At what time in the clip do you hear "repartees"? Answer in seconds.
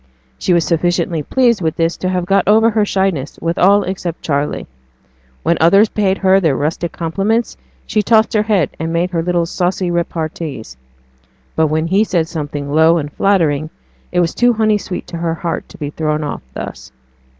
9.91-10.75